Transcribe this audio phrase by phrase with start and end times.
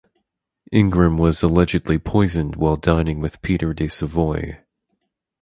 [0.71, 4.57] Ingram was allegedly poisoned while dining with Peter de Savoy.